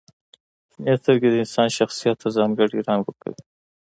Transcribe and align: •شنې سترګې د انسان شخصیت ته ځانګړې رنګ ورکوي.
•شنې 0.71 0.93
سترګې 1.01 1.29
د 1.31 1.35
انسان 1.43 1.67
شخصیت 1.77 2.15
ته 2.21 2.27
ځانګړې 2.37 2.79
رنګ 2.87 3.01
ورکوي. 3.05 3.39